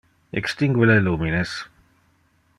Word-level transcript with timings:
Extingue 0.33 0.83
le 0.85 0.99
lumines. 0.99 1.67